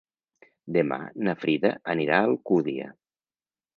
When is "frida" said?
1.43-1.73